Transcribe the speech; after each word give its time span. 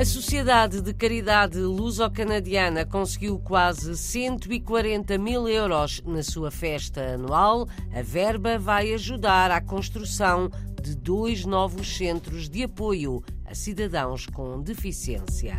A 0.00 0.04
Sociedade 0.06 0.80
de 0.80 0.94
Caridade 0.94 1.58
Luso-Canadiana 1.58 2.86
conseguiu 2.86 3.38
quase 3.38 3.94
140 3.94 5.18
mil 5.18 5.46
euros 5.46 6.00
na 6.06 6.22
sua 6.22 6.50
festa 6.50 7.02
anual. 7.02 7.68
A 7.94 8.00
verba 8.00 8.58
vai 8.58 8.94
ajudar 8.94 9.50
à 9.50 9.60
construção 9.60 10.50
de 10.82 10.96
dois 10.96 11.44
novos 11.44 11.98
centros 11.98 12.48
de 12.48 12.62
apoio 12.62 13.22
a 13.44 13.54
cidadãos 13.54 14.24
com 14.24 14.62
deficiência. 14.62 15.58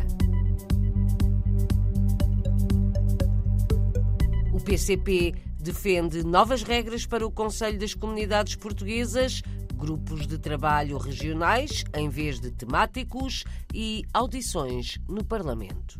O 4.52 4.60
PCP 4.60 5.36
defende 5.60 6.26
novas 6.26 6.64
regras 6.64 7.06
para 7.06 7.24
o 7.24 7.30
Conselho 7.30 7.78
das 7.78 7.94
Comunidades 7.94 8.56
Portuguesas 8.56 9.40
grupos 9.82 10.28
de 10.28 10.38
trabalho 10.38 10.96
regionais 10.96 11.82
em 11.92 12.08
vez 12.08 12.38
de 12.38 12.52
temáticos 12.52 13.42
e 13.74 14.04
audições 14.14 15.00
no 15.08 15.24
Parlamento. 15.24 15.98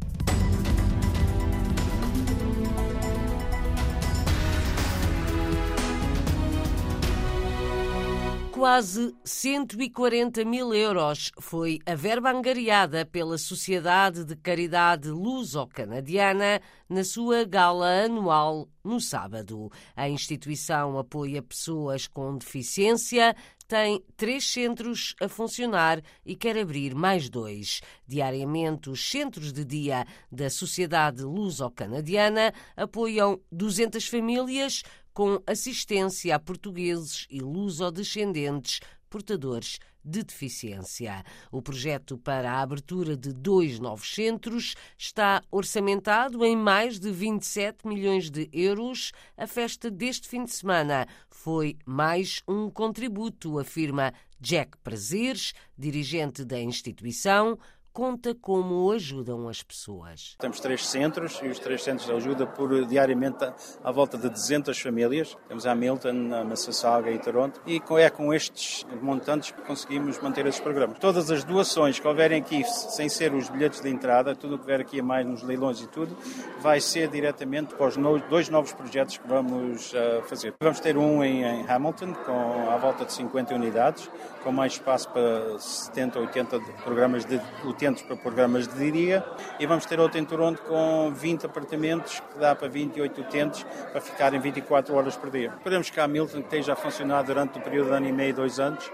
quase 8.62 9.12
140 9.24 10.44
mil 10.44 10.72
euros 10.72 11.32
foi 11.40 11.80
a 11.84 11.96
verba 11.96 12.30
angariada 12.30 13.04
pela 13.04 13.36
Sociedade 13.36 14.24
de 14.24 14.36
Caridade 14.36 15.08
Luso-Canadiana 15.08 16.60
na 16.88 17.02
sua 17.02 17.42
gala 17.42 18.04
anual 18.04 18.68
no 18.84 19.00
sábado. 19.00 19.68
A 19.96 20.08
instituição 20.08 20.96
apoia 20.96 21.42
pessoas 21.42 22.06
com 22.06 22.38
deficiência, 22.38 23.34
tem 23.72 24.04
três 24.18 24.44
centros 24.44 25.14
a 25.18 25.26
funcionar 25.26 26.02
e 26.26 26.36
quer 26.36 26.58
abrir 26.58 26.94
mais 26.94 27.30
dois. 27.30 27.80
Diariamente, 28.06 28.90
os 28.90 29.02
centros 29.10 29.50
de 29.50 29.64
dia 29.64 30.04
da 30.30 30.50
Sociedade 30.50 31.22
Luso-Canadiana 31.22 32.52
apoiam 32.76 33.40
200 33.50 34.06
famílias 34.06 34.82
com 35.14 35.42
assistência 35.46 36.36
a 36.36 36.38
portugueses 36.38 37.26
e 37.30 37.40
luso-descendentes 37.40 38.80
portadores 39.12 39.78
de 40.02 40.22
deficiência. 40.22 41.22
O 41.50 41.60
projeto 41.60 42.16
para 42.16 42.50
a 42.50 42.62
abertura 42.62 43.14
de 43.14 43.30
dois 43.30 43.78
novos 43.78 44.14
centros 44.14 44.74
está 44.96 45.42
orçamentado 45.50 46.42
em 46.46 46.56
mais 46.56 46.98
de 46.98 47.12
27 47.12 47.86
milhões 47.86 48.30
de 48.30 48.48
euros. 48.50 49.12
A 49.36 49.46
festa 49.46 49.90
deste 49.90 50.26
fim 50.26 50.44
de 50.44 50.50
semana 50.50 51.06
foi 51.28 51.76
mais 51.84 52.42
um 52.48 52.70
contributo, 52.70 53.58
afirma 53.58 54.14
Jack 54.40 54.78
Prazeres, 54.78 55.52
dirigente 55.76 56.42
da 56.42 56.58
instituição, 56.58 57.58
conta 57.92 58.34
como 58.34 58.90
ajudam 58.92 59.48
as 59.48 59.62
pessoas. 59.62 60.34
Temos 60.38 60.60
três 60.60 60.86
centros 60.86 61.40
e 61.42 61.48
os 61.48 61.58
três 61.58 61.82
centros 61.82 62.08
ajudam 62.10 62.46
por 62.46 62.86
diariamente 62.86 63.44
à 63.84 63.92
volta 63.92 64.16
de 64.16 64.28
200 64.28 64.78
famílias. 64.80 65.36
Temos 65.46 65.66
a 65.66 65.72
Hamilton, 65.72 66.34
a 66.34 66.44
Mississauga 66.44 67.10
e 67.10 67.18
Toronto 67.18 67.60
e 67.66 67.82
é 67.98 68.10
com 68.10 68.32
estes 68.32 68.86
montantes 69.02 69.50
que 69.50 69.60
conseguimos 69.62 70.18
manter 70.20 70.46
esses 70.46 70.60
programas. 70.60 70.98
Todas 70.98 71.30
as 71.30 71.44
doações 71.44 71.98
que 71.98 72.08
houverem 72.08 72.40
aqui, 72.40 72.64
sem 72.64 73.08
ser 73.08 73.34
os 73.34 73.48
bilhetes 73.48 73.80
de 73.80 73.90
entrada, 73.90 74.34
tudo 74.34 74.54
o 74.54 74.58
que 74.58 74.66
vier 74.66 74.80
aqui 74.80 75.00
a 75.00 75.02
mais 75.02 75.26
nos 75.26 75.42
leilões 75.42 75.80
e 75.80 75.86
tudo, 75.86 76.16
vai 76.60 76.80
ser 76.80 77.08
diretamente 77.08 77.74
para 77.74 77.86
os 77.86 77.96
dois 78.28 78.48
novos 78.48 78.72
projetos 78.72 79.18
que 79.18 79.28
vamos 79.28 79.92
uh, 79.92 80.22
fazer. 80.26 80.54
Vamos 80.62 80.80
ter 80.80 80.96
um 80.96 81.22
em, 81.22 81.42
em 81.42 81.68
Hamilton, 81.68 82.14
com 82.14 82.70
à 82.70 82.76
volta 82.78 83.04
de 83.04 83.12
50 83.12 83.54
unidades, 83.54 84.10
com 84.42 84.50
mais 84.50 84.72
espaço 84.72 85.08
para 85.10 85.58
70, 85.58 86.18
80 86.18 86.60
programas 86.84 87.24
de 87.24 87.38
utentes 87.82 88.02
para 88.02 88.16
programas 88.16 88.68
de 88.68 88.92
dia 88.92 89.24
e 89.58 89.66
vamos 89.66 89.84
ter 89.86 89.98
outro 89.98 90.18
em 90.18 90.24
Toronto 90.24 90.62
com 90.62 91.12
20 91.12 91.46
apartamentos 91.46 92.20
que 92.20 92.38
dá 92.38 92.54
para 92.54 92.68
28 92.68 93.20
utentes 93.20 93.66
para 93.90 94.00
ficarem 94.00 94.38
24 94.40 94.94
horas 94.94 95.16
por 95.16 95.30
dia. 95.30 95.52
Esperamos 95.56 95.90
que 95.90 95.98
a 95.98 96.04
Hamilton 96.04 96.38
esteja 96.38 96.74
a 96.74 96.76
funcionar 96.76 97.22
durante 97.22 97.58
o 97.58 97.62
período 97.62 97.88
de 97.88 97.96
ano 97.96 98.08
e 98.08 98.12
meio, 98.12 98.34
dois 98.34 98.60
anos, 98.60 98.88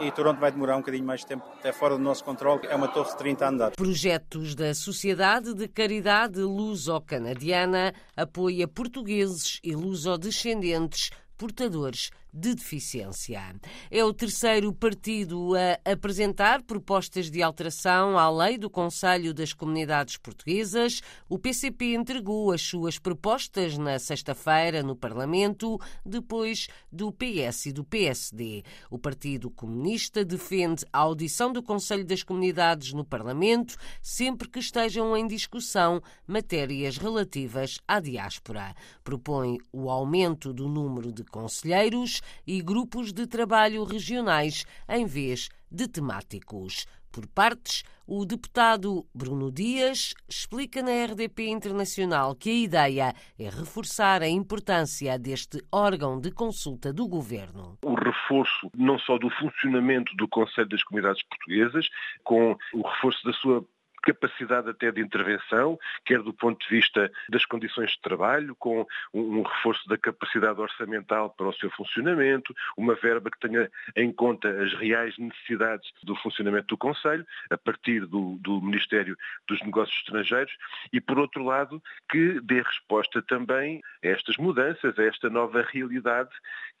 e 0.00 0.10
Toronto 0.12 0.40
vai 0.40 0.50
demorar 0.50 0.76
um 0.76 0.80
bocadinho 0.80 1.04
mais 1.04 1.20
de 1.20 1.26
tempo, 1.26 1.44
até 1.58 1.70
fora 1.70 1.96
do 1.96 2.02
nosso 2.02 2.24
controle. 2.24 2.66
É 2.66 2.74
uma 2.74 2.88
torre 2.88 3.10
de 3.10 3.18
30 3.18 3.48
andares. 3.48 3.76
Projetos 3.76 4.54
da 4.54 4.72
Sociedade 4.72 5.52
de 5.52 5.68
Caridade 5.68 6.40
Luso-Canadiana 6.40 7.92
apoia 8.16 8.66
portugueses 8.66 9.60
e 9.62 9.74
luso-descendentes 9.74 11.10
portadores 11.36 12.10
de 12.32 12.54
deficiência. 12.54 13.54
É 13.90 14.04
o 14.04 14.12
terceiro 14.12 14.72
partido 14.72 15.52
a 15.54 15.92
apresentar 15.92 16.62
propostas 16.62 17.30
de 17.30 17.42
alteração 17.42 18.18
à 18.18 18.30
lei 18.30 18.56
do 18.56 18.70
Conselho 18.70 19.34
das 19.34 19.52
Comunidades 19.52 20.16
Portuguesas. 20.16 21.00
O 21.28 21.38
PCP 21.38 21.94
entregou 21.94 22.52
as 22.52 22.62
suas 22.62 22.98
propostas 22.98 23.76
na 23.76 23.98
sexta-feira 23.98 24.82
no 24.82 24.94
Parlamento, 24.94 25.78
depois 26.04 26.68
do 26.90 27.12
PS 27.12 27.66
e 27.66 27.72
do 27.72 27.84
PSD. 27.84 28.62
O 28.90 28.98
Partido 28.98 29.50
Comunista 29.50 30.24
defende 30.24 30.84
a 30.92 30.98
audição 30.98 31.52
do 31.52 31.62
Conselho 31.62 32.04
das 32.04 32.22
Comunidades 32.22 32.92
no 32.92 33.04
Parlamento 33.04 33.76
sempre 34.02 34.48
que 34.48 34.58
estejam 34.58 35.16
em 35.16 35.26
discussão 35.26 36.00
matérias 36.26 36.96
relativas 36.96 37.78
à 37.86 38.00
diáspora. 38.00 38.74
Propõe 39.02 39.58
o 39.72 39.90
aumento 39.90 40.52
do 40.52 40.68
número 40.68 41.12
de 41.12 41.24
conselheiros 41.24 42.19
e 42.46 42.62
grupos 42.62 43.12
de 43.12 43.26
trabalho 43.26 43.84
regionais 43.84 44.64
em 44.88 45.06
vez 45.06 45.48
de 45.70 45.86
temáticos. 45.86 46.86
Por 47.12 47.26
partes, 47.26 47.82
o 48.06 48.24
deputado 48.24 49.04
Bruno 49.12 49.50
Dias 49.50 50.14
explica 50.28 50.80
na 50.80 50.92
RDP 51.06 51.48
Internacional 51.48 52.36
que 52.36 52.50
a 52.50 52.54
ideia 52.54 53.14
é 53.36 53.44
reforçar 53.48 54.22
a 54.22 54.28
importância 54.28 55.18
deste 55.18 55.60
órgão 55.72 56.20
de 56.20 56.30
consulta 56.30 56.92
do 56.92 57.08
governo. 57.08 57.76
O 57.84 57.94
reforço 57.94 58.70
não 58.76 58.96
só 59.00 59.18
do 59.18 59.28
funcionamento 59.30 60.14
do 60.14 60.28
Conselho 60.28 60.68
das 60.68 60.84
Comunidades 60.84 61.22
Portuguesas, 61.24 61.88
com 62.22 62.56
o 62.74 62.82
reforço 62.82 63.24
da 63.24 63.32
sua 63.32 63.64
capacidade 64.02 64.70
até 64.70 64.90
de 64.90 65.00
intervenção, 65.00 65.78
quer 66.04 66.22
do 66.22 66.32
ponto 66.32 66.60
de 66.66 66.74
vista 66.74 67.10
das 67.28 67.44
condições 67.44 67.90
de 67.92 68.00
trabalho, 68.00 68.54
com 68.56 68.86
um 69.12 69.42
reforço 69.42 69.88
da 69.88 69.98
capacidade 69.98 70.60
orçamental 70.60 71.30
para 71.30 71.48
o 71.48 71.54
seu 71.54 71.70
funcionamento, 71.70 72.54
uma 72.76 72.94
verba 72.94 73.30
que 73.30 73.38
tenha 73.38 73.70
em 73.96 74.12
conta 74.12 74.48
as 74.62 74.72
reais 74.74 75.16
necessidades 75.18 75.90
do 76.02 76.14
funcionamento 76.16 76.68
do 76.68 76.78
Conselho, 76.78 77.26
a 77.50 77.58
partir 77.58 78.06
do, 78.06 78.38
do 78.40 78.60
Ministério 78.60 79.16
dos 79.46 79.60
Negócios 79.62 79.96
Estrangeiros, 79.98 80.52
e, 80.92 81.00
por 81.00 81.18
outro 81.18 81.44
lado, 81.44 81.82
que 82.10 82.40
dê 82.40 82.62
resposta 82.62 83.22
também 83.22 83.80
a 84.04 84.08
estas 84.08 84.36
mudanças, 84.36 84.98
a 84.98 85.04
esta 85.04 85.28
nova 85.28 85.62
realidade 85.62 86.30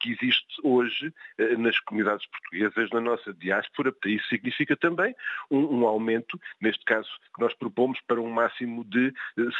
que 0.00 0.12
existe 0.12 0.60
hoje 0.62 1.12
eh, 1.38 1.56
nas 1.56 1.78
comunidades 1.80 2.26
portuguesas, 2.26 2.90
na 2.90 3.00
nossa 3.00 3.32
diáspora. 3.34 3.94
Isso 4.06 4.26
significa 4.28 4.76
também 4.76 5.14
um, 5.50 5.80
um 5.80 5.86
aumento, 5.86 6.40
neste 6.60 6.84
caso 6.84 7.09
que 7.34 7.40
nós 7.40 7.54
propomos 7.56 7.98
para 8.06 8.20
um 8.20 8.30
máximo 8.30 8.84
de 8.84 9.12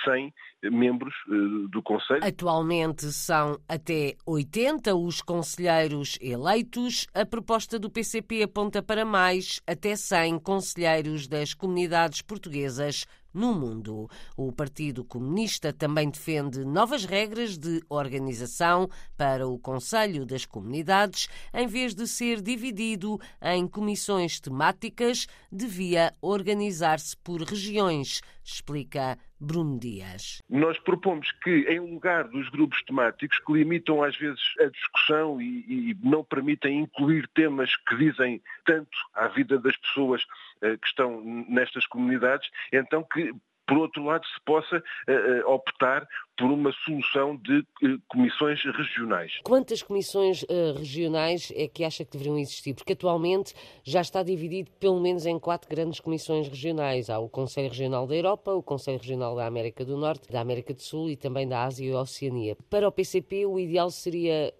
100 0.04 0.34
eh, 0.62 0.70
membros 0.70 1.14
eh, 1.28 1.68
do 1.70 1.82
Conselho. 1.82 2.24
Atualmente 2.24 3.06
são 3.06 3.58
até 3.68 4.16
80 4.26 4.94
os 4.94 5.22
conselheiros 5.22 6.18
eleitos. 6.20 7.06
A 7.14 7.24
proposta 7.24 7.78
do 7.78 7.90
PCP 7.90 8.42
aponta 8.42 8.82
para 8.82 9.04
mais, 9.04 9.60
até 9.66 9.94
100 9.94 10.38
conselheiros 10.40 11.28
das 11.28 11.54
comunidades 11.54 12.22
portuguesas 12.22 13.06
no 13.32 13.54
mundo. 13.54 14.08
O 14.36 14.52
Partido 14.52 15.04
Comunista 15.04 15.72
também 15.72 16.10
defende 16.10 16.64
novas 16.64 17.04
regras 17.04 17.56
de 17.56 17.82
organização 17.88 18.88
para 19.16 19.46
o 19.46 19.58
Conselho 19.58 20.26
das 20.26 20.44
Comunidades, 20.44 21.28
em 21.52 21.66
vez 21.66 21.94
de 21.94 22.06
ser 22.06 22.40
dividido 22.40 23.20
em 23.42 23.66
comissões 23.66 24.40
temáticas, 24.40 25.26
devia 25.50 26.14
organizar-se 26.20 27.16
por 27.16 27.42
regiões, 27.42 28.20
explica 28.54 29.18
Bruno 29.40 29.78
Dias. 29.78 30.42
Nós 30.48 30.78
propomos 30.78 31.32
que, 31.42 31.64
em 31.68 31.80
lugar 31.80 32.28
dos 32.28 32.48
grupos 32.50 32.82
temáticos 32.82 33.38
que 33.38 33.52
limitam 33.52 34.02
às 34.02 34.16
vezes 34.16 34.40
a 34.60 34.66
discussão 34.66 35.40
e, 35.40 35.90
e 35.90 35.96
não 36.02 36.24
permitem 36.24 36.80
incluir 36.80 37.28
temas 37.34 37.74
que 37.88 37.96
dizem 37.96 38.42
tanto 38.64 38.96
à 39.14 39.28
vida 39.28 39.58
das 39.58 39.76
pessoas 39.76 40.22
uh, 40.62 40.76
que 40.78 40.86
estão 40.86 41.22
nestas 41.48 41.86
comunidades, 41.86 42.48
então 42.72 43.02
que 43.02 43.32
por 43.70 43.78
outro 43.78 44.04
lado, 44.04 44.26
se 44.26 44.40
possa 44.44 44.78
uh, 44.78 45.48
optar 45.48 46.04
por 46.36 46.50
uma 46.50 46.72
solução 46.84 47.36
de 47.36 47.60
uh, 47.60 48.02
comissões 48.08 48.60
regionais. 48.64 49.38
Quantas 49.44 49.80
comissões 49.80 50.44
regionais 50.76 51.52
é 51.54 51.68
que 51.68 51.84
acha 51.84 52.04
que 52.04 52.10
deveriam 52.10 52.36
existir? 52.36 52.74
Porque 52.74 52.94
atualmente 52.94 53.54
já 53.84 54.00
está 54.00 54.24
dividido 54.24 54.72
pelo 54.80 54.98
menos 55.00 55.24
em 55.24 55.38
quatro 55.38 55.70
grandes 55.70 56.00
comissões 56.00 56.48
regionais. 56.48 57.08
Há 57.08 57.20
o 57.20 57.28
Conselho 57.28 57.68
Regional 57.68 58.08
da 58.08 58.16
Europa, 58.16 58.52
o 58.52 58.62
Conselho 58.62 58.98
Regional 58.98 59.36
da 59.36 59.46
América 59.46 59.84
do 59.84 59.96
Norte, 59.96 60.32
da 60.32 60.40
América 60.40 60.74
do 60.74 60.82
Sul 60.82 61.08
e 61.08 61.16
também 61.16 61.46
da 61.46 61.62
Ásia 61.62 61.86
e 61.86 61.94
Oceania. 61.94 62.56
Para 62.68 62.88
o 62.88 62.92
PCP, 62.92 63.46
o 63.46 63.56
ideal 63.56 63.88
seria 63.88 64.52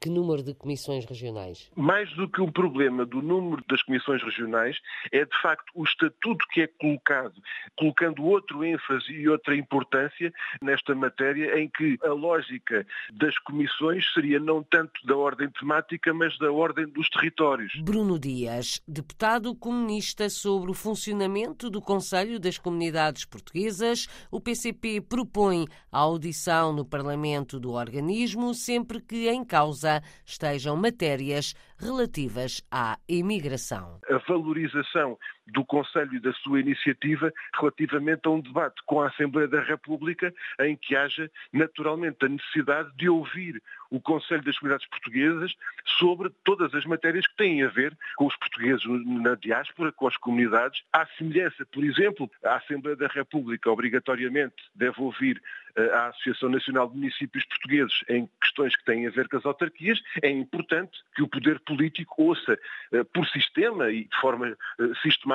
Que 0.00 0.08
número 0.08 0.42
de 0.42 0.54
comissões 0.54 1.04
regionais? 1.04 1.70
Mais 1.76 2.10
do 2.14 2.26
que 2.26 2.40
um 2.40 2.50
problema 2.50 3.04
do 3.04 3.20
número 3.20 3.62
das 3.68 3.82
comissões 3.82 4.22
regionais, 4.22 4.78
é 5.12 5.26
de 5.26 5.42
facto 5.42 5.70
o 5.74 5.84
estatuto 5.84 6.42
que 6.50 6.62
é 6.62 6.66
colocado, 6.66 7.34
colocando 7.76 8.24
outro 8.24 8.64
ênfase 8.64 9.12
e 9.12 9.28
outra 9.28 9.54
importância 9.54 10.32
nesta 10.62 10.94
matéria, 10.94 11.60
em 11.60 11.68
que 11.68 11.98
a 12.02 12.14
lógica 12.14 12.86
das 13.12 13.36
comissões 13.40 14.10
seria 14.14 14.40
não 14.40 14.62
tanto 14.62 15.06
da 15.06 15.14
ordem 15.14 15.50
temática, 15.50 16.14
mas 16.14 16.38
da 16.38 16.50
ordem 16.50 16.86
dos 16.88 17.10
territórios. 17.10 17.70
Bruno 17.82 18.18
Dias, 18.18 18.80
deputado 18.88 19.54
comunista 19.54 20.30
sobre 20.30 20.70
o 20.70 20.74
funcionamento 20.74 21.68
do 21.68 21.82
Conselho 21.82 22.40
das 22.40 22.56
Comunidades 22.56 23.26
Portuguesas, 23.26 24.08
o 24.30 24.40
PCP 24.40 25.02
propõe 25.02 25.66
a 25.92 25.98
audição 25.98 26.72
no 26.72 26.86
Parlamento 26.86 27.60
do 27.60 27.72
organismo 27.72 28.54
sempre 28.54 28.98
que 29.02 29.28
em 29.28 29.44
causa 29.44 29.89
estejam 30.24 30.76
matérias 30.76 31.54
relativas 31.78 32.62
à 32.70 32.98
imigração. 33.08 33.98
A 34.08 34.18
valorização 34.28 35.16
do 35.52 35.64
Conselho 35.64 36.14
e 36.14 36.20
da 36.20 36.32
sua 36.32 36.60
iniciativa 36.60 37.32
relativamente 37.58 38.22
a 38.26 38.30
um 38.30 38.40
debate 38.40 38.80
com 38.86 39.00
a 39.00 39.08
Assembleia 39.08 39.48
da 39.48 39.60
República 39.60 40.32
em 40.60 40.76
que 40.76 40.96
haja 40.96 41.30
naturalmente 41.52 42.24
a 42.24 42.28
necessidade 42.28 42.90
de 42.96 43.08
ouvir 43.08 43.62
o 43.90 44.00
Conselho 44.00 44.42
das 44.42 44.58
Comunidades 44.58 44.88
Portuguesas 44.88 45.52
sobre 45.98 46.30
todas 46.44 46.72
as 46.74 46.84
matérias 46.84 47.26
que 47.26 47.36
têm 47.36 47.62
a 47.62 47.68
ver 47.68 47.96
com 48.16 48.26
os 48.26 48.36
portugueses 48.36 48.84
na 49.04 49.34
diáspora, 49.34 49.92
com 49.92 50.06
as 50.06 50.16
comunidades. 50.16 50.82
À 50.92 51.06
semelhança, 51.18 51.66
por 51.66 51.84
exemplo, 51.84 52.30
a 52.44 52.56
Assembleia 52.56 52.96
da 52.96 53.08
República 53.08 53.70
obrigatoriamente 53.70 54.54
deve 54.74 55.00
ouvir 55.00 55.42
eh, 55.76 55.90
a 55.92 56.08
Associação 56.08 56.48
Nacional 56.48 56.88
de 56.88 56.96
Municípios 56.96 57.44
Portugueses 57.44 58.04
em 58.08 58.28
questões 58.40 58.76
que 58.76 58.84
têm 58.84 59.06
a 59.06 59.10
ver 59.10 59.28
com 59.28 59.36
as 59.36 59.46
autarquias, 59.46 60.00
é 60.22 60.30
importante 60.30 60.98
que 61.14 61.22
o 61.22 61.28
poder 61.28 61.60
político 61.60 62.22
ouça 62.22 62.58
eh, 62.92 63.04
por 63.04 63.26
sistema 63.28 63.90
e 63.90 64.04
de 64.04 64.20
forma 64.20 64.48
eh, 64.48 64.56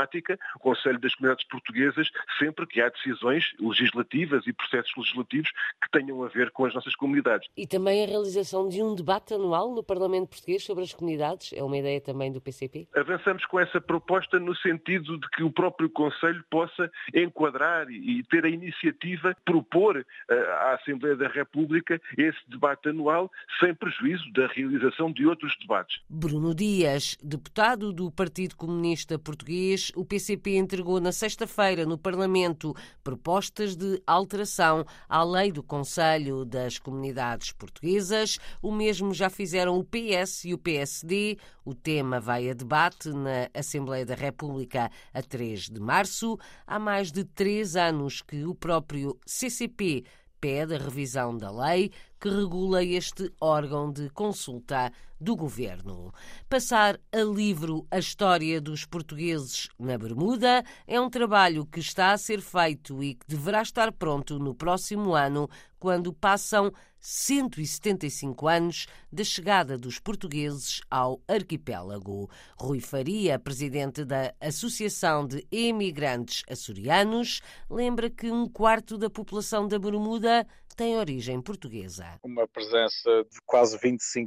sistemática 0.05 0.37
o 0.55 0.59
Conselho 0.59 0.99
das 0.99 1.13
Comunidades 1.15 1.47
Portuguesas 1.47 2.09
sempre 2.39 2.65
que 2.67 2.81
há 2.81 2.89
decisões 2.89 3.53
legislativas 3.59 4.45
e 4.47 4.53
processos 4.53 4.93
legislativos 4.95 5.51
que 5.81 5.91
tenham 5.91 6.23
a 6.23 6.27
ver 6.27 6.51
com 6.51 6.65
as 6.65 6.73
nossas 6.73 6.95
comunidades. 6.95 7.49
E 7.57 7.67
também 7.67 8.03
a 8.03 8.07
realização 8.07 8.67
de 8.67 8.81
um 8.81 8.95
debate 8.95 9.33
anual 9.33 9.73
no 9.73 9.83
Parlamento 9.83 10.29
Português 10.29 10.63
sobre 10.63 10.83
as 10.83 10.93
comunidades 10.93 11.51
é 11.53 11.63
uma 11.63 11.77
ideia 11.77 11.99
também 11.99 12.31
do 12.31 12.39
PCP? 12.39 12.87
Avançamos 12.95 13.45
com 13.45 13.59
essa 13.59 13.81
proposta 13.81 14.39
no 14.39 14.55
sentido 14.55 15.17
de 15.17 15.29
que 15.29 15.43
o 15.43 15.51
próprio 15.51 15.89
Conselho 15.89 16.43
possa 16.49 16.91
enquadrar 17.13 17.89
e 17.89 18.23
ter 18.23 18.45
a 18.45 18.49
iniciativa 18.49 19.35
propor 19.45 20.05
à 20.29 20.73
Assembleia 20.73 21.15
da 21.15 21.27
República 21.27 21.99
esse 22.17 22.39
debate 22.47 22.89
anual 22.89 23.31
sem 23.59 23.73
prejuízo 23.73 24.31
da 24.33 24.47
realização 24.47 25.11
de 25.11 25.25
outros 25.25 25.55
debates. 25.59 26.01
Bruno 26.09 26.53
Dias, 26.53 27.17
deputado 27.23 27.91
do 27.91 28.11
Partido 28.11 28.55
Comunista 28.55 29.17
Português, 29.17 29.84
o 29.95 30.05
PCP 30.05 30.55
entregou 30.57 30.99
na 30.99 31.11
sexta-feira 31.11 31.85
no 31.85 31.97
Parlamento 31.97 32.75
propostas 33.03 33.75
de 33.75 34.01
alteração 34.07 34.85
à 35.09 35.23
lei 35.23 35.51
do 35.51 35.61
Conselho 35.61 36.45
das 36.45 36.77
Comunidades 36.77 37.51
Portuguesas. 37.51 38.37
O 38.61 38.71
mesmo 38.71 39.13
já 39.13 39.29
fizeram 39.29 39.77
o 39.77 39.83
PS 39.83 40.45
e 40.45 40.53
o 40.53 40.57
PSD. 40.57 41.37
O 41.63 41.73
tema 41.73 42.19
vai 42.19 42.49
a 42.49 42.53
debate 42.53 43.09
na 43.09 43.49
Assembleia 43.53 44.05
da 44.05 44.15
República 44.15 44.89
a 45.13 45.21
3 45.21 45.69
de 45.69 45.79
março. 45.79 46.37
Há 46.65 46.79
mais 46.79 47.11
de 47.11 47.23
três 47.23 47.75
anos 47.75 48.21
que 48.21 48.45
o 48.45 48.55
próprio 48.55 49.19
CCP 49.25 50.03
pede 50.39 50.75
a 50.75 50.77
revisão 50.77 51.35
da 51.35 51.49
lei 51.49 51.91
que 52.19 52.29
regula 52.29 52.83
este 52.83 53.31
órgão 53.39 53.91
de 53.91 54.09
consulta 54.09 54.91
do 55.19 55.35
governo. 55.35 56.13
Passar 56.49 56.99
a 57.11 57.21
livro 57.21 57.87
a 57.89 57.99
história 57.99 58.59
dos 58.59 58.85
portugueses 58.85 59.69
na 59.79 59.97
Bermuda 59.97 60.63
é 60.85 60.99
um 60.99 61.09
trabalho 61.09 61.65
que 61.65 61.79
está 61.79 62.11
a 62.11 62.17
ser 62.17 62.41
feito 62.41 63.01
e 63.03 63.15
que 63.15 63.25
deverá 63.27 63.61
estar 63.61 63.91
pronto 63.91 64.37
no 64.39 64.53
próximo 64.53 65.15
ano, 65.15 65.49
quando 65.79 66.11
passam 66.11 66.71
175 66.99 68.47
anos 68.47 68.87
da 69.11 69.23
chegada 69.23 69.77
dos 69.77 69.99
portugueses 69.99 70.81
ao 70.89 71.21
arquipélago. 71.27 72.27
Rui 72.57 72.79
Faria, 72.79 73.37
presidente 73.37 74.03
da 74.03 74.33
Associação 74.41 75.27
de 75.27 75.45
Emigrantes 75.51 76.43
Açorianos, 76.49 77.41
lembra 77.69 78.09
que 78.09 78.31
um 78.31 78.49
quarto 78.49 78.97
da 78.97 79.09
população 79.09 79.67
da 79.67 79.77
Bermuda 79.77 80.47
tem 80.75 80.97
origem 80.97 81.41
portuguesa. 81.41 82.19
Uma 82.23 82.47
presença 82.47 83.23
de 83.31 83.39
quase 83.45 83.77
25% 83.79 84.25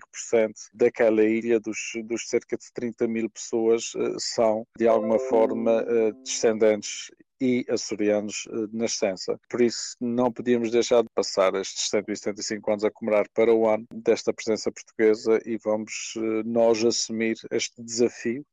daquela 0.72 1.22
ilha, 1.22 1.60
dos, 1.60 1.78
dos 2.04 2.28
cerca 2.28 2.56
de 2.56 2.72
30 2.72 3.06
mil 3.06 3.28
pessoas, 3.30 3.92
eh, 3.96 4.16
são 4.18 4.66
de 4.76 4.88
alguma 4.88 5.18
forma 5.18 5.84
eh, 5.86 6.12
descendentes 6.24 7.10
e 7.40 7.64
açorianos 7.68 8.48
de 8.50 8.64
eh, 8.64 8.68
nascença. 8.72 9.38
Por 9.48 9.60
isso, 9.60 9.94
não 10.00 10.32
podíamos 10.32 10.70
deixar 10.70 11.02
de 11.02 11.08
passar 11.14 11.54
estes 11.54 11.88
175 11.90 12.70
anos 12.70 12.84
a 12.84 12.90
comemorar 12.90 13.26
para 13.34 13.52
o 13.52 13.68
ano 13.68 13.86
desta 13.92 14.32
presença 14.32 14.72
portuguesa 14.72 15.40
e 15.44 15.56
vamos 15.58 16.14
nós 16.44 16.84
assumir 16.84 17.36
este 17.50 17.82
desafio 17.82 18.44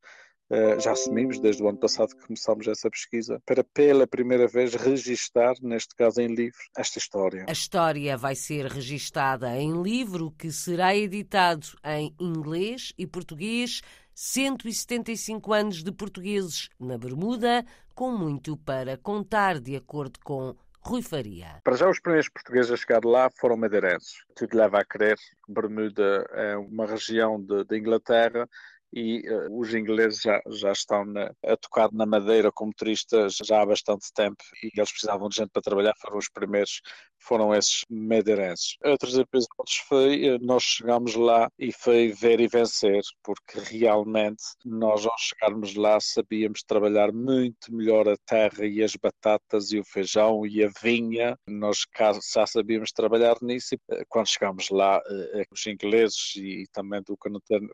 já 0.80 0.92
assumimos 0.92 1.40
desde 1.40 1.64
o 1.64 1.68
ano 1.68 1.78
passado 1.78 2.16
que 2.16 2.26
começámos 2.26 2.68
essa 2.68 2.90
pesquisa, 2.90 3.42
para 3.46 3.64
pela 3.64 4.06
primeira 4.06 4.48
vez 4.48 4.74
registar, 4.76 5.56
neste 5.62 5.96
caso 5.96 6.22
em 6.22 6.28
livro, 6.28 6.60
esta 6.78 7.00
história. 7.00 7.46
A 7.48 7.52
história 7.52 8.16
vai 8.18 8.36
ser 8.36 8.68
registada 8.68 9.56
em 9.58 9.82
livro 9.82 10.32
que 10.38 10.52
será 10.52 10.96
editado 10.96 11.68
em 11.84 12.16
inglês 12.20 12.94
e 12.98 13.08
português. 13.08 13.82
175 14.14 15.52
anos 15.52 15.84
de 15.84 15.92
portugueses 15.92 16.70
na 16.80 16.98
Bermuda, 16.98 17.66
com 17.94 18.12
muito 18.12 18.56
para 18.56 18.98
contar, 18.98 19.60
de 19.60 19.76
acordo 19.76 20.20
com 20.24 20.56
Rui 20.80 21.02
Faria. 21.02 21.60
Para 21.64 21.76
já, 21.76 21.90
os 21.90 22.00
primeiros 22.00 22.30
portugueses 22.30 22.72
a 22.72 22.78
chegar 22.78 23.04
lá 23.04 23.30
foram 23.30 23.58
madeirenses. 23.58 24.24
Tudo 24.36 24.56
leva 24.56 24.80
a 24.80 24.86
crer 24.86 25.18
que 25.18 25.52
Bermuda 25.52 26.26
é 26.32 26.56
uma 26.56 26.86
região 26.86 27.42
de 27.42 27.78
Inglaterra 27.78 28.48
e 28.96 29.30
uh, 29.30 29.60
os 29.60 29.74
ingleses 29.74 30.22
já, 30.22 30.42
já 30.48 30.72
estão 30.72 31.04
na, 31.04 31.30
a 31.46 31.58
tocar 31.58 31.92
na 31.92 32.06
Madeira 32.06 32.50
como 32.50 32.74
turistas 32.74 33.36
já 33.44 33.62
há 33.62 33.66
bastante 33.66 34.12
tempo 34.14 34.42
e 34.64 34.72
eles 34.74 34.90
precisavam 34.90 35.28
de 35.28 35.36
gente 35.36 35.50
para 35.50 35.62
trabalhar, 35.62 35.94
foram 36.00 36.18
os 36.18 36.30
primeiros, 36.30 36.82
foram 37.26 37.54
esses 37.54 37.82
madeirenses. 37.90 38.76
Outros 38.84 39.18
episódios 39.18 39.78
foi, 39.88 40.26
eh, 40.26 40.38
nós 40.40 40.64
chegámos 40.64 41.16
lá 41.16 41.50
e 41.58 41.72
foi 41.72 42.10
ver 42.10 42.40
e 42.40 42.48
vencer, 42.48 43.02
porque 43.24 43.60
realmente 43.60 44.44
nós 44.64 45.06
ao 45.06 45.18
chegarmos 45.18 45.76
lá 45.76 46.00
sabíamos 46.00 46.64
trabalhar 46.64 47.12
muito 47.12 47.74
melhor 47.74 48.08
a 48.08 48.18
terra 48.26 48.66
e 48.66 48.84
as 48.84 48.96
batatas 48.96 49.72
e 49.72 49.80
o 49.80 49.84
feijão 49.84 50.46
e 50.46 50.64
a 50.64 50.70
vinha, 50.82 51.38
nós 51.48 51.80
já 52.34 52.46
sabíamos 52.46 52.92
trabalhar 52.92 53.38
nisso 53.42 53.76
e 53.76 53.80
eh, 53.92 54.04
quando 54.08 54.28
chegámos 54.28 54.70
lá, 54.70 55.02
os 55.52 55.66
ingleses 55.68 56.36
e 56.36 56.66
também 56.72 57.02
do 57.02 57.18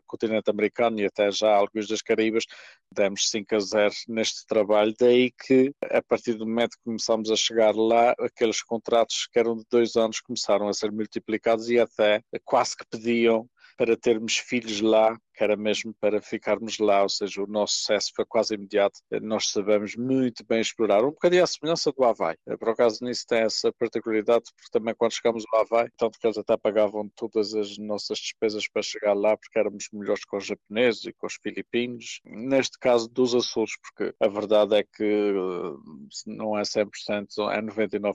continente 0.06 0.50
americano 0.50 1.00
e 1.00 1.06
até 1.06 1.30
já 1.30 1.54
alguns 1.54 1.86
das 1.88 2.02
Caraíbas, 2.02 2.44
demos 2.92 3.28
5 3.30 3.54
a 3.54 3.60
0 3.60 3.94
neste 4.08 4.46
trabalho. 4.46 4.94
Daí 4.98 5.30
que, 5.30 5.72
a 5.82 6.02
partir 6.02 6.34
do 6.34 6.46
momento 6.46 6.76
que 6.76 6.84
começámos 6.84 7.30
a 7.30 7.36
chegar 7.36 7.74
lá, 7.74 8.14
aqueles 8.18 8.62
contratos 8.62 9.26
que 9.32 9.38
eram 9.42 9.56
de 9.56 9.64
dois 9.70 9.96
anos 9.96 10.20
começaram 10.20 10.68
a 10.68 10.72
ser 10.72 10.90
multiplicados 10.90 11.68
e 11.68 11.78
até 11.78 12.22
quase 12.44 12.76
que 12.76 12.86
pediam 12.86 13.48
para 13.76 13.96
termos 13.96 14.36
filhos 14.36 14.80
lá 14.80 15.16
que 15.34 15.42
era 15.42 15.56
mesmo 15.56 15.94
para 16.00 16.20
ficarmos 16.20 16.78
lá, 16.78 17.02
ou 17.02 17.08
seja, 17.08 17.42
o 17.42 17.46
nosso 17.46 17.74
sucesso 17.74 18.12
foi 18.14 18.24
quase 18.24 18.54
imediato. 18.54 19.00
Nós 19.22 19.48
sabemos 19.48 19.96
muito 19.96 20.44
bem 20.46 20.60
explorar, 20.60 21.04
um 21.04 21.10
bocadinho 21.10 21.42
à 21.42 21.46
semelhança 21.46 21.92
do 21.92 22.04
Havaí. 22.04 22.36
Por 22.58 22.68
acaso 22.68 23.04
nisso 23.04 23.24
tem 23.26 23.40
essa 23.40 23.72
particularidade, 23.72 24.44
porque 24.54 24.70
também 24.70 24.94
quando 24.94 25.12
chegamos 25.12 25.44
ao 25.52 25.62
Havaí, 25.62 25.88
tanto 25.96 26.18
que 26.18 26.26
eles 26.26 26.38
até 26.38 26.56
pagavam 26.56 27.10
todas 27.16 27.54
as 27.54 27.78
nossas 27.78 28.18
despesas 28.18 28.68
para 28.68 28.82
chegar 28.82 29.14
lá, 29.14 29.36
porque 29.36 29.58
éramos 29.58 29.88
melhores 29.92 30.24
com 30.24 30.36
os 30.36 30.46
japoneses 30.46 31.04
e 31.04 31.12
com 31.12 31.26
os 31.26 31.34
filipinos. 31.42 32.20
Neste 32.24 32.78
caso 32.78 33.08
dos 33.08 33.34
Açores, 33.34 33.72
porque 33.80 34.14
a 34.20 34.28
verdade 34.28 34.76
é 34.76 34.82
que 34.82 35.04
eh, 35.04 36.12
não 36.26 36.58
é 36.58 36.62
100%, 36.62 36.88
é 37.50 37.62
99% 37.62 38.14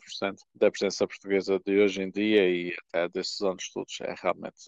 da 0.56 0.72
presença 0.72 1.08
portuguesa 1.08 1.60
de 1.66 1.80
hoje 1.80 2.02
em 2.02 2.12
dia 2.12 2.50
e 2.50 2.76
até 2.90 3.10
desses 3.10 3.42
anos 3.42 3.70
todos 3.72 3.98
é 4.02 4.14
realmente 4.22 4.66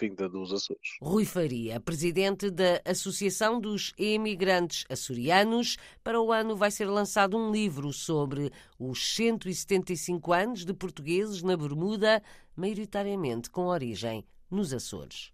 vinda 0.00 0.28
dos 0.28 0.52
Açores. 0.52 0.96
Rui 1.00 1.24
Faria 1.24 1.80
presidente 1.86 2.50
da 2.50 2.82
Associação 2.84 3.60
dos 3.60 3.94
Emigrantes 3.96 4.84
Açorianos. 4.90 5.76
Para 6.02 6.20
o 6.20 6.32
ano 6.32 6.56
vai 6.56 6.68
ser 6.68 6.86
lançado 6.86 7.36
um 7.38 7.52
livro 7.52 7.92
sobre 7.92 8.52
os 8.76 9.14
175 9.14 10.32
anos 10.32 10.64
de 10.64 10.74
portugueses 10.74 11.44
na 11.44 11.56
Bermuda, 11.56 12.20
maioritariamente 12.56 13.48
com 13.48 13.66
origem 13.66 14.24
nos 14.50 14.74
Açores. 14.74 15.30